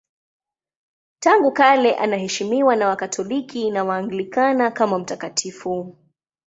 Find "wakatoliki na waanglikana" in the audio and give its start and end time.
2.87-4.71